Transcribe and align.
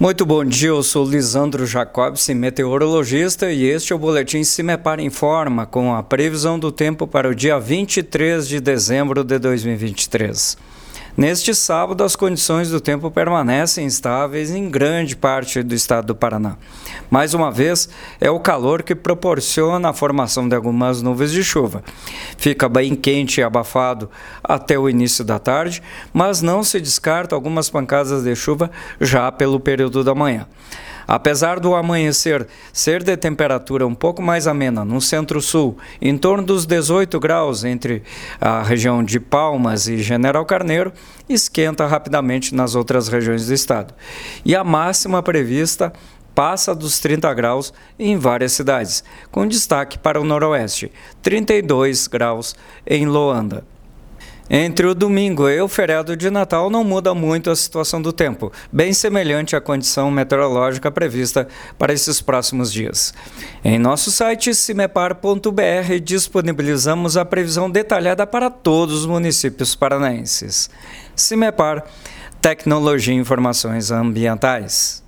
Muito 0.00 0.24
bom 0.24 0.44
dia, 0.44 0.68
eu 0.68 0.80
sou 0.80 1.04
Lisandro 1.04 1.66
Jacobson, 1.66 2.34
meteorologista, 2.34 3.50
e 3.50 3.64
este 3.64 3.92
é 3.92 3.96
o 3.96 3.98
Boletim 3.98 4.44
Cimepar 4.44 5.00
Informa, 5.00 5.66
com 5.66 5.92
a 5.92 6.04
previsão 6.04 6.56
do 6.56 6.70
tempo 6.70 7.04
para 7.04 7.28
o 7.28 7.34
dia 7.34 7.58
23 7.58 8.46
de 8.46 8.60
dezembro 8.60 9.24
de 9.24 9.40
2023. 9.40 10.56
Neste 11.18 11.52
sábado, 11.52 12.04
as 12.04 12.14
condições 12.14 12.70
do 12.70 12.80
tempo 12.80 13.10
permanecem 13.10 13.84
estáveis 13.84 14.52
em 14.52 14.70
grande 14.70 15.16
parte 15.16 15.64
do 15.64 15.74
estado 15.74 16.06
do 16.06 16.14
Paraná. 16.14 16.56
Mais 17.10 17.34
uma 17.34 17.50
vez, 17.50 17.88
é 18.20 18.30
o 18.30 18.38
calor 18.38 18.84
que 18.84 18.94
proporciona 18.94 19.88
a 19.88 19.92
formação 19.92 20.48
de 20.48 20.54
algumas 20.54 21.02
nuvens 21.02 21.32
de 21.32 21.42
chuva. 21.42 21.82
Fica 22.36 22.68
bem 22.68 22.94
quente 22.94 23.40
e 23.40 23.42
abafado 23.42 24.08
até 24.44 24.78
o 24.78 24.88
início 24.88 25.24
da 25.24 25.40
tarde, 25.40 25.82
mas 26.12 26.40
não 26.40 26.62
se 26.62 26.80
descarta 26.80 27.34
algumas 27.34 27.68
pancadas 27.68 28.22
de 28.22 28.36
chuva 28.36 28.70
já 29.00 29.32
pelo 29.32 29.58
período 29.58 30.04
da 30.04 30.14
manhã. 30.14 30.46
Apesar 31.08 31.58
do 31.58 31.74
amanhecer 31.74 32.46
ser 32.70 33.02
de 33.02 33.16
temperatura 33.16 33.86
um 33.86 33.94
pouco 33.94 34.20
mais 34.20 34.46
amena 34.46 34.84
no 34.84 35.00
centro-sul, 35.00 35.78
em 36.02 36.18
torno 36.18 36.44
dos 36.44 36.66
18 36.66 37.18
graus 37.18 37.64
entre 37.64 38.02
a 38.38 38.62
região 38.62 39.02
de 39.02 39.18
Palmas 39.18 39.88
e 39.88 39.96
General 40.02 40.44
Carneiro, 40.44 40.92
esquenta 41.26 41.86
rapidamente 41.86 42.54
nas 42.54 42.74
outras 42.74 43.08
regiões 43.08 43.46
do 43.46 43.54
estado. 43.54 43.94
E 44.44 44.54
a 44.54 44.62
máxima 44.62 45.22
prevista 45.22 45.94
passa 46.34 46.74
dos 46.74 46.98
30 46.98 47.32
graus 47.32 47.72
em 47.98 48.18
várias 48.18 48.52
cidades, 48.52 49.02
com 49.32 49.48
destaque 49.48 49.98
para 49.98 50.20
o 50.20 50.24
noroeste, 50.24 50.92
32 51.22 52.06
graus 52.06 52.54
em 52.86 53.06
Loanda. 53.06 53.64
Entre 54.50 54.86
o 54.86 54.94
domingo 54.94 55.48
e 55.48 55.60
o 55.60 55.68
feriado 55.68 56.16
de 56.16 56.30
Natal 56.30 56.70
não 56.70 56.82
muda 56.82 57.14
muito 57.14 57.50
a 57.50 57.56
situação 57.56 58.00
do 58.00 58.12
tempo, 58.12 58.50
bem 58.72 58.92
semelhante 58.92 59.54
à 59.54 59.60
condição 59.60 60.10
meteorológica 60.10 60.90
prevista 60.90 61.46
para 61.78 61.92
esses 61.92 62.20
próximos 62.20 62.72
dias. 62.72 63.12
Em 63.62 63.78
nosso 63.78 64.10
site 64.10 64.54
cimepar.br 64.54 66.00
disponibilizamos 66.02 67.16
a 67.16 67.24
previsão 67.24 67.70
detalhada 67.70 68.26
para 68.26 68.48
todos 68.48 69.00
os 69.00 69.06
municípios 69.06 69.74
paranaenses. 69.74 70.70
Cimepar, 71.14 71.84
Tecnologia 72.40 73.12
e 73.12 73.18
Informações 73.18 73.90
Ambientais. 73.90 75.07